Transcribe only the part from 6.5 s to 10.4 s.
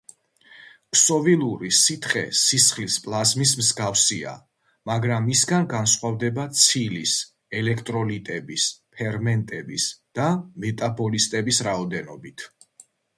ცილის, ელექტროლიტების, ფერმენტების და